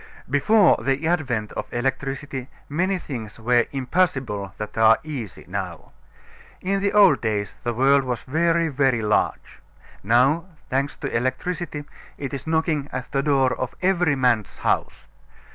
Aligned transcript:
Before 0.27 0.77
the 0.83 1.07
advent 1.07 1.51
of 1.51 1.71
electricity 1.71 2.49
many 2.67 2.97
things 2.97 3.39
were 3.39 3.67
impossible 3.71 4.51
that 4.57 4.75
are 4.75 4.97
easy 5.03 5.45
now. 5.47 5.91
In 6.59 6.79
the 6.81 6.91
old 6.91 7.21
days 7.21 7.55
the 7.61 7.71
world 7.75 8.01
was 8.03 8.23
very, 8.23 8.67
very 8.67 9.03
large; 9.03 9.59
now, 10.01 10.45
thanks 10.71 10.95
to 10.95 11.15
electricity, 11.15 11.85
it 12.17 12.33
is 12.33 12.47
knocking 12.47 12.89
at 12.91 13.11
the 13.11 13.21
door 13.21 13.53
of 13.55 13.75
every 13.83 14.15
man's 14.15 14.57
house. 14.57 15.07